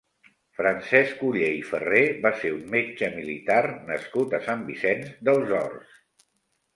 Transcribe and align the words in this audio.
Francesc 0.59 1.19
Oller 1.25 1.49
i 1.57 1.59
Ferrer 1.71 1.99
va 2.23 2.31
ser 2.43 2.49
un 2.55 2.63
metge 2.75 3.09
militar 3.17 3.59
nascut 3.91 4.33
a 4.39 4.39
Sant 4.47 4.65
Vicenç 4.71 5.13
dels 5.29 5.55
Horts. 5.59 6.01